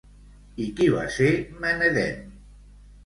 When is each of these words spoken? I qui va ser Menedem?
I 0.63 0.69
qui 0.79 0.87
va 0.95 1.03
ser 1.17 1.29
Menedem? 1.67 2.27